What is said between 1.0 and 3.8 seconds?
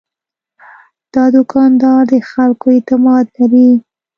دا دوکاندار د خلکو اعتماد لري.